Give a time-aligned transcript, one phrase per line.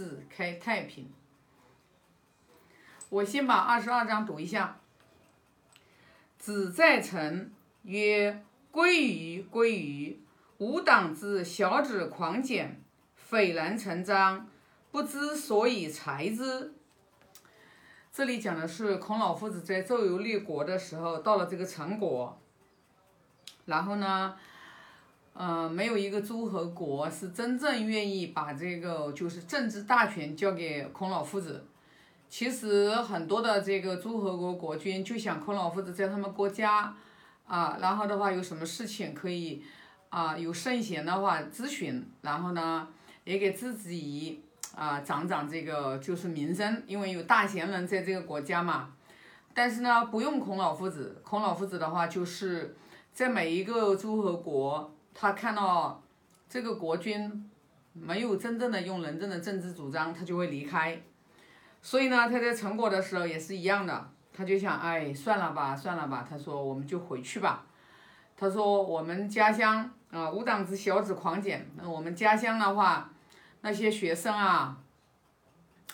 [0.00, 1.12] 世开太平。
[3.10, 4.80] 我先把二十二章读一下。
[6.38, 8.42] 子在臣曰
[8.72, 10.18] ：“归于，归于！
[10.56, 12.80] 吾党之小子狂简，
[13.14, 14.48] 斐然成章，
[14.90, 16.72] 不知所以裁之。”
[18.10, 22.40] 这里讲的是孔老夫子在周游列国的时候，到了这个陈国，
[23.66, 24.34] 然后呢，
[25.32, 31.64] 呃，没有一个诸侯国是真正愿意把这个就是政治大权交给孔老夫子。
[32.28, 36.94] 其实很多的这个诸侯国国君就想孔老夫子在他们国家，
[37.46, 39.62] 啊，然后的话有什么事情可以，
[40.10, 42.86] 啊，有圣贤的话咨询，然后呢
[43.24, 44.44] 也给自己
[44.76, 48.92] 啊长长这个就是名声，因为有大贤人在这个国家嘛。
[49.52, 52.76] 但是呢不用孔老夫子，孔老夫子的话就是
[53.12, 56.02] 在每一个诸侯国，他看到
[56.48, 57.50] 这个国君
[57.92, 61.00] 没有真正的用仁政的政治主张，他就会离开。
[61.82, 66.26] 所以呢，他在成果的时候也是一样的，他就想，哎，算了吧，算了吧。
[66.28, 67.64] 他说，我们就回去吧。
[68.36, 71.68] 他说，我们家乡啊，无党之小子狂简。
[71.76, 73.10] 那我们家乡的话，
[73.62, 74.78] 那些学生啊，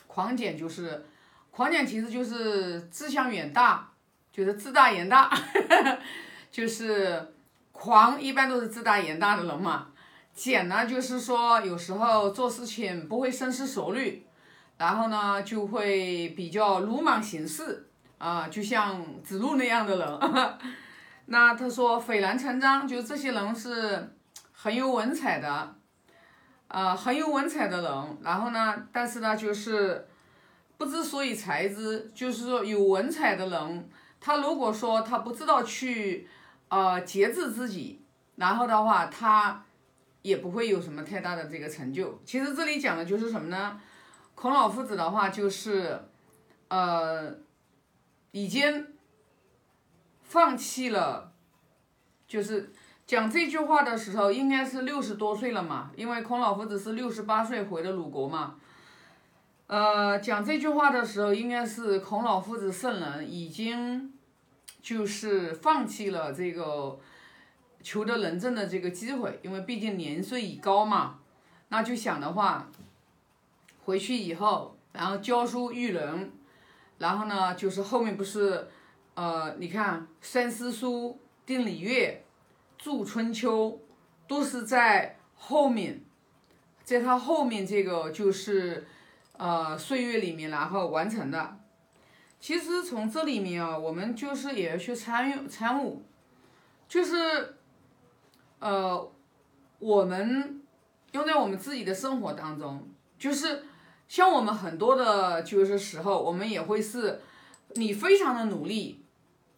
[0.06, 1.06] 狂简就是，
[1.51, 3.91] 狂简其实就是志向远大，
[4.33, 5.30] 就是志大言大，
[6.51, 7.34] 就是
[7.78, 9.88] 狂一般都是自大言大的人嘛。
[10.34, 14.27] 简呢，就是说有时候做事情不会深思熟虑。
[14.78, 20.58] 然后呢，就会比较鲁莽行事啊，就像子路那样的人。
[21.28, 24.14] 那他说斐然成章，就这些人是
[24.52, 25.74] 很有文采的，
[26.68, 28.18] 啊，很有文采的人。
[28.22, 30.06] 然后呢，但是呢，就是
[30.77, 33.90] 不知所以才知，就是说有文采的人，
[34.20, 36.28] 他如果说他不知道去
[36.69, 38.03] 呃节制自己，
[38.36, 39.64] 然后的话，他
[40.22, 42.20] 也不会有什么太大的这个成就。
[42.25, 43.81] 其实这里讲的就是什么呢？
[44.34, 45.98] 孔老夫子的话就是，
[46.69, 47.34] 呃，
[48.33, 48.86] 已经
[50.23, 51.33] 放弃了，
[52.29, 52.73] 就是
[53.07, 58.57] 讲这句话的时候，应该是六十多岁了嘛，因为孔老夫子是六十八岁回的鲁国嘛。
[59.69, 64.13] 呃，讲这句话的时候，应该是孔老夫子圣人已经
[64.86, 66.97] 就是放弃了这个
[67.83, 71.19] 求得人证的这个机会，因为毕竟年岁已高嘛，
[71.70, 72.69] 那就想的话。
[73.85, 76.30] 回去以后，然后教书育人，
[76.98, 78.69] 然后呢，就是后面不是，
[79.14, 81.08] 呃，你看《三思书》
[81.45, 82.25] 《定礼乐》
[82.98, 83.70] 《著春秋》，
[84.29, 86.01] 都是在后面，
[86.85, 88.86] 在他后面这个就是，
[89.36, 91.58] 呃，岁月里面然后完成的。
[92.39, 96.02] 其实从这里面啊，我们就是也要去参与参悟，
[96.89, 97.57] 就是，
[98.58, 99.13] 呃，
[99.79, 100.63] 我们
[101.13, 102.89] 用在我们自己的生活当中，
[103.19, 103.64] 就是。
[104.08, 107.20] 像我们很多的，就是时候，我们也会是，
[107.75, 109.02] 你非常的努力，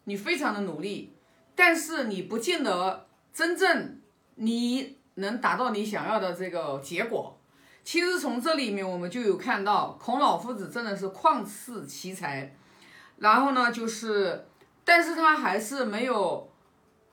[0.04, 1.12] 你非常的努力，
[1.54, 4.00] 但是你不见得真正
[4.36, 7.38] 你能达到你想要的这个结果。
[7.84, 12.56] 其实从这里面我们就有看到，孔老夫子真的是旷世奇才，
[13.18, 14.46] 然后呢，就是，
[14.84, 16.50] 但是他还是没有，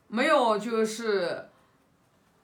[0.07, 1.49] 没有就是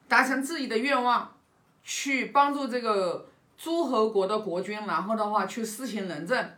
[0.08, 1.36] 达成自己的愿望，
[1.82, 3.28] 去帮助这个。
[3.54, 6.50] 诸侯国的国君，然后的话去施行仁政，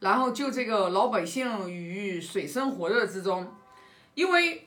[0.00, 3.54] 然后救这个老百姓于水深火热之中。
[4.14, 4.66] 因为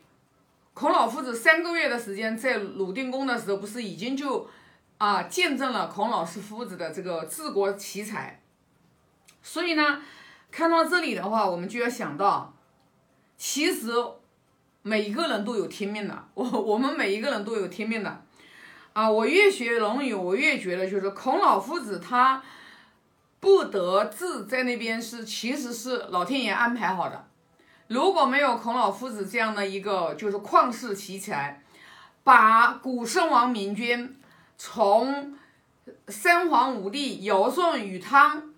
[0.73, 4.47] 孔老夫子三个月的时间在鲁定公的时候，不是已经就
[5.00, 8.41] 啊见证了孔老师夫子的这个治国奇才。
[9.44, 10.02] 所以呢，
[10.51, 12.53] 看到这里的话，我们就要想到，
[13.38, 13.91] 其实
[14.81, 18.23] 每一个人都有天命的， 我我们每一个人都有天命的。
[18.94, 22.44] 啊，我越学《论语》，我越觉得就是孔老夫子他
[23.40, 27.25] 不得志在那边是，其实是老天爷安排好的。
[27.88, 31.63] 如果没有孔老夫子这样的一个就是旷世奇才，
[32.23, 34.17] 把古圣王明君
[34.57, 35.38] 从
[36.07, 38.53] 三皇五帝尧舜禹汤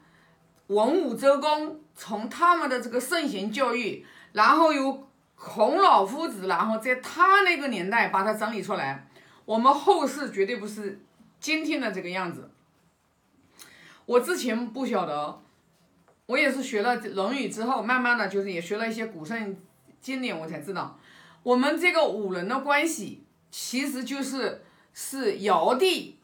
[0.68, 9.08] 文武周公，从他们的这个圣贤教育，然后由孔老夫子，然后在他那个年代把它整理出来。
[9.46, 11.02] 我们后世绝对不是
[11.40, 12.50] 今天的这个样子。
[14.06, 15.42] 我之前不晓得，
[16.28, 19.58] 我也是学了《论语》之后，慢慢的就是也学了一些古圣
[20.00, 20.98] 经典，我才知道，
[21.44, 24.64] 我们这个五伦的关系，其实就是
[24.94, 26.18] 是尧帝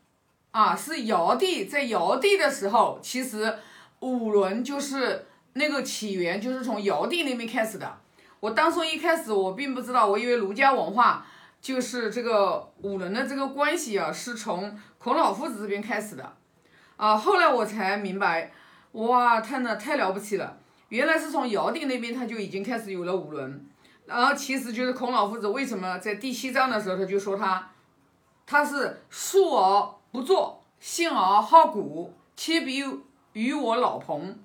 [0.51, 3.57] 啊，是尧帝在尧帝的时候，其实
[4.01, 7.99] 五伦就是那个起源，就是从尧帝那边开始的。
[8.39, 11.25] 我当初一开始我并不知道，我以为儒家文化。
[11.61, 16.33] 就是这个五伦的这个关系啊，是从孔老夫子这边开始的，
[16.95, 18.53] 啊，后来我才明白，
[18.93, 20.57] 哇，太那太了不起了，
[20.87, 23.67] 原来是从尧帝那边他就已经开始有了五伦，
[24.05, 27.71] 然后其实就是孔老夫子为什么在第七章的时候他就说他，
[28.45, 32.81] 他是述而不作，信而好古，切比
[33.33, 34.37] 与我老彭，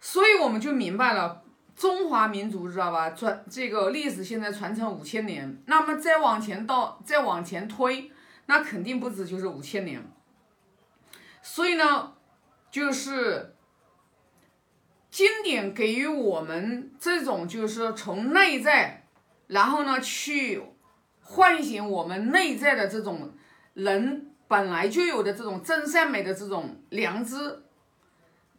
[0.00, 1.42] 所以我们就明白了。
[1.76, 3.10] 中华民族知道吧？
[3.10, 8.12] 传这个历史现在传承五千年，那么再往前到再往前推，
[8.46, 10.00] 那肯定不止就是五千年。
[11.42, 12.12] 所以呢，
[12.70, 13.56] 就是
[15.10, 19.08] 经典给予我们这种就是从内在，
[19.48, 20.62] 然后呢去
[21.22, 23.32] 唤醒我们内在的这种
[23.72, 27.64] 人本来就有的这种真善美的这种良知。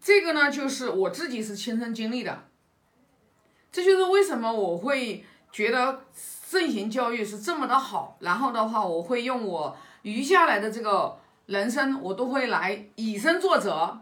[0.02, 2.44] 这个呢，就是我自己是亲身经历的。
[3.72, 14.02] 这就是为什么我会觉得圣贤教育是这么的好，然后的话，我会用我余下来的这个人生，我都会来以身作则，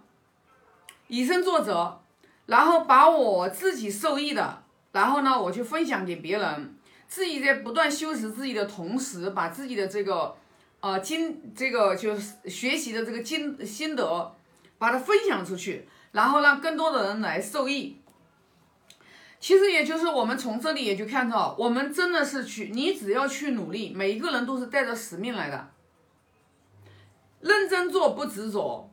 [1.09, 2.01] 以身作则，
[2.47, 4.63] 然后把我自己受益的，
[4.93, 6.75] 然后呢，我去分享给别人，
[7.07, 10.35] 自己在不断修持自己的同时，把自己的这个
[10.83, 14.35] 啊经这个就是学习的这个经心得，
[14.77, 18.01] 把它分享出去，然后让更多的人来受益。
[19.39, 25.69] 其实也就是我们从这里也就看到，我们真的是去，你只要去努力，每一个人都是带着使命来的，
[27.39, 28.91] 认真做不执着。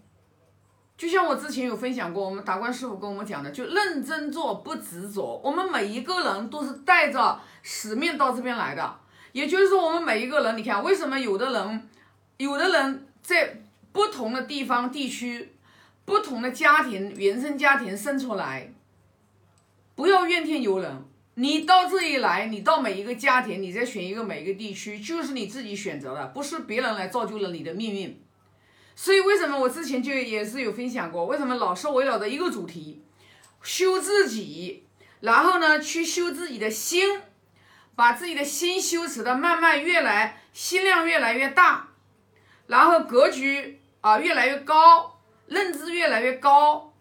[0.97, 5.41] 就像我之前有分享过，我们达观师傅跟我们讲的，就认真做不执着。
[5.43, 9.00] 我们每一个人都是带着使命到这边来的，
[9.33, 11.89] 也就是说，我们每一个人，你看为什么有的人，
[12.39, 13.61] 有的人在
[13.93, 15.53] 不同的地方地区，
[16.05, 18.73] 不同的家庭原生家庭生出来。
[19.95, 21.05] 不要怨天尤人，
[21.35, 28.21] 你到这里来，你到每一个家庭，你再选一个每一个地区，就是你自己选择的，不是别人来造就了你的命运。
[28.97, 33.03] 所以为什么我之前就也是有分享过，为什么老是围绕着一个主题，
[33.63, 34.85] 修自己，
[35.21, 37.21] 然后呢去修自己的心，
[37.95, 41.89] 把自己的心修持的慢慢越来心量越来越大，
[42.67, 46.93] 然后格局啊越来越高，认知越来越高。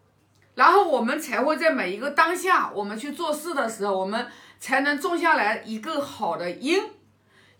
[0.55, 4.27] 然后我们才会在每一个当下，我们去做事的时候，我们
[4.59, 6.83] 才能种下来一个好的因，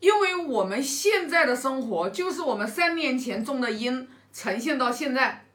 [0.01, 5.45] 因为我们现在的生活就是我们三年前种的因呈现到现在，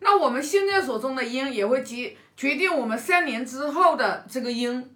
[0.00, 4.94] 那我们现在所种的因也会决决定我们三年之后的这个因，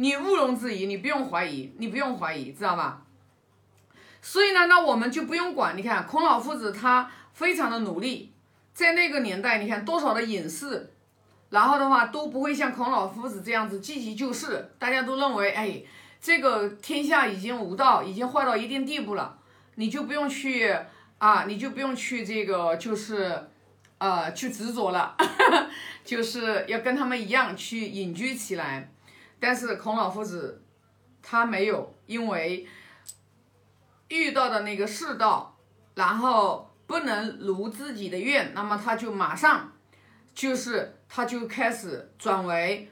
[0.00, 3.02] 你毋庸置疑，你不用怀疑，你不用怀疑，知道吧？
[4.22, 8.32] 所以呢，那我们就不用管，你看孔老夫子他非常的努力。
[8.72, 10.92] 在那个年代，你看多少的隐士，
[11.50, 14.70] 然后的话都不会像孔老夫子这样子积极救世。
[14.78, 15.82] 大家都认为，哎，
[16.20, 19.36] 这个天下已经无道，已经坏到一定地步了，
[19.74, 20.72] 你就不用去
[21.18, 23.48] 啊，你就不用去这个，就是
[23.98, 25.16] 呃，去执着了，
[26.04, 28.92] 就是要跟他们一样去隐居起来。
[29.40, 30.62] 但是孔老夫子
[31.22, 32.66] 他没有，因为
[34.08, 35.56] 遇到的那个世道，
[35.94, 36.66] 然后。
[36.88, 39.70] 不能如自己的愿，那么他就马上，
[40.34, 42.90] 就是他就开始转为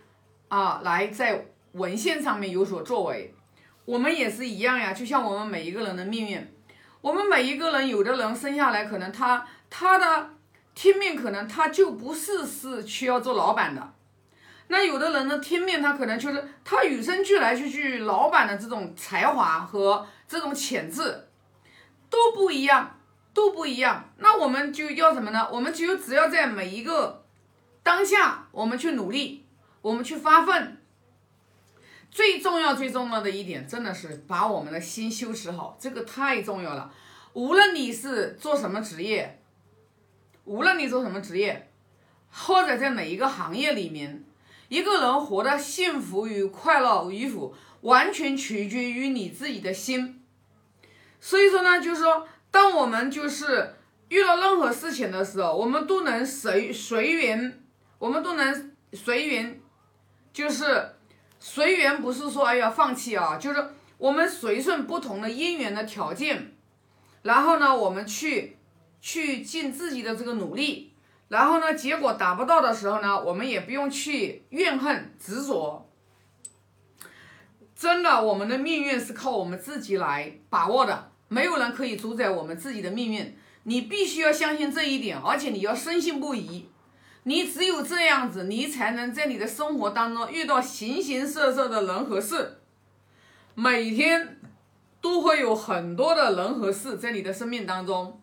[0.49, 3.35] 啊，来在文献上面有所作为。
[3.87, 6.47] 我们也是一样呀，就像我们每一个人的命运，
[7.01, 10.31] 我们每一个人，有的人生下来可能他他的
[10.75, 13.95] 天命可能他就不是是需要做老板的，
[14.69, 21.29] 那有的人呢天命他可能就是他与生俱来就具老板的这种才华和这种潜质
[22.09, 22.93] 都不一样。
[23.37, 25.47] 都不一样，那我们就要什么呢？
[25.53, 27.23] 我们就只要在每一个
[27.83, 29.45] 当下，我们去努力，
[29.83, 30.79] 我们去发奋。
[32.11, 36.91] 最重要、最重要的一点，真的是把我们的心修持好，这个太重要了。
[37.35, 39.43] 无论你是做什么职业，
[40.47, 41.71] 无论你做什么职业，
[42.31, 44.25] 或者在哪一个行业里面，
[44.69, 50.23] 一个人活得幸福与快乐与否，完全取决于你自己的心。
[51.21, 52.27] 所以说呢，就是说。
[52.49, 53.75] 当我们就是
[54.09, 57.63] 遇到任何事情的时候，我们都能随随缘，
[57.99, 59.61] 我们都能随缘，
[60.33, 60.95] 就是
[61.39, 63.63] 随缘，不是说哎呀放弃啊，就是
[63.99, 66.55] 我们随顺不同的因缘的条件，
[67.21, 68.57] 然后呢，我们去
[69.03, 70.95] 去尽自己的这个努力，
[71.29, 75.91] 然后呢，结果达不到的时候呢，我们也不用去怨恨执着，
[77.75, 81.11] 真的，我们的命运是靠我们自己来把握的。
[81.29, 86.69] 没有人可以主宰我们自己的命运，你必须要相信这一点，而且你要深信不疑。
[87.25, 92.59] 你只有这样子，你才能在你的生活当中遇到形形色色的人和事，
[93.57, 94.41] 每天
[95.01, 98.21] 都会有很多的人和事在你的生命当中。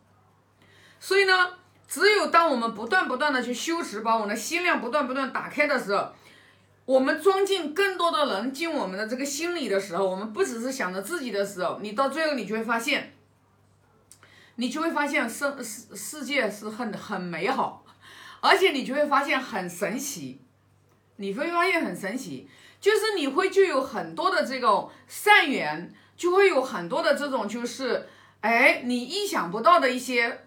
[1.01, 1.49] 所以呢，
[1.93, 6.11] 只有当我们不断不断的去修持，把我们的心量不断不断打开的时候，
[6.85, 13.13] 我们装进更多的人进我们的这个心里的时候，我们不只是想着自己的时候，你到最后你就会发现，
[14.55, 17.85] 你就会发现世世世界是很很美好，
[18.41, 20.41] 而且你就会发现很神奇，
[21.17, 22.49] 你会发现很神奇，
[22.81, 28.07] 就是你会就有很多的这种善缘，就会有很多的这种就是
[28.41, 30.39] 哎你意想不到的一些。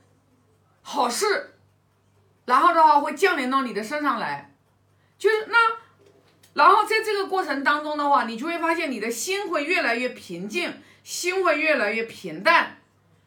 [0.88, 1.54] 好事，
[2.44, 4.54] 然后的话会降临到你的身上来，
[5.18, 5.58] 就是那，
[6.54, 12.76] 然后在这个过程当中的话，你就会发现你的心会越来越平静，心会越来越平淡，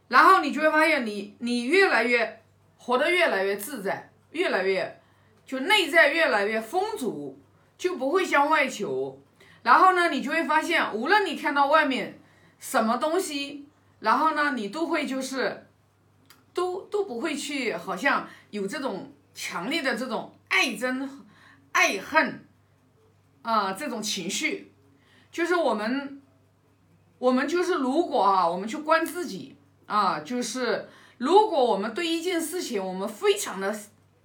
[0.07, 2.41] 然后你就会发现你你越来越
[2.77, 5.01] 活得越来越自在，越来越
[5.45, 7.37] 就内在越来越丰足，
[7.77, 9.21] 就不会向外求。
[9.63, 12.21] 然后呢，你就会发现，无论你看到外面
[12.57, 13.67] 什么东西，
[13.99, 15.65] 然后呢，你都会就是。
[16.53, 21.07] 都都不会去，好像有这种强烈的这种爱憎、
[21.71, 22.45] 爱恨
[23.41, 24.73] 啊这种情绪，
[25.31, 26.21] 就是我们，
[27.17, 33.73] 我们就是如果啊，我们去观自己啊，就是如果我们对一件事情我们非常的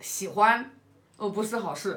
[0.00, 0.72] 喜欢，
[1.16, 1.92] 哦，不是好事；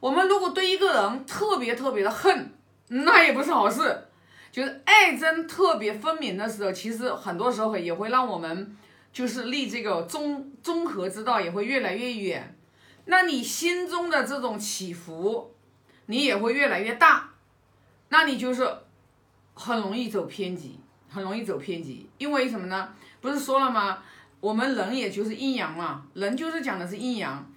[0.00, 2.52] 我们如果对一个人特别特别的恨，
[2.88, 4.02] 那也不是好事。
[4.50, 8.76] 就是爱憎特别分明的时候，其实很多时候也会让我们。
[9.16, 12.54] 就是离这个综综合之道也会越来越远，
[13.06, 15.54] 那你心中的这种起伏，
[16.04, 17.30] 你也会越来越大，
[18.10, 18.68] 那你就是
[19.54, 22.10] 很容易走偏激，很容易走偏激。
[22.18, 22.90] 因为什么呢？
[23.22, 24.02] 不是说了吗？
[24.38, 27.50] 我们人也就是阴阳嘛，人就是讲的是阴阳。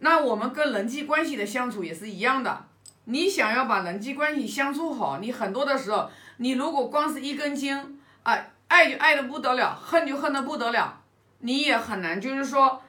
[0.00, 2.66] 那我们跟人际关系的相处也是一样的。
[3.04, 10.95] 你想要把人际关系相处好，你很多的时候，你如果光是一根筋，啊，爱就爱的不得了，恨就恨的不得了。
[11.38, 12.82] 你也很难，就是说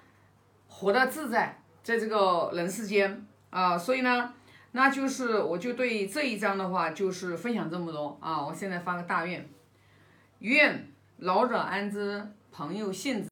[0.68, 4.34] 活得自在，在这个人世间啊，所以呢，
[4.72, 8.46] 那就是我就对这一章的话，就是分享这么多啊。
[8.46, 9.48] 我现在发个大愿，
[10.40, 10.88] 愿
[11.18, 13.26] 老者安之，朋友信之。